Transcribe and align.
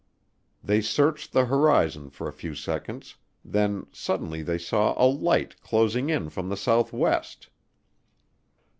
They 0.63 0.81
searched 0.81 1.31
the 1.31 1.45
horizon 1.45 2.09
for 2.09 2.27
a 2.27 2.33
few 2.33 2.55
seconds; 2.55 3.17
then 3.45 3.85
suddenly 3.91 4.41
they 4.41 4.57
saw 4.57 4.95
a 4.97 5.05
light 5.05 5.61
closing 5.61 6.09
in 6.09 6.29
from 6.31 6.49
the 6.49 6.57
southwest. 6.57 7.51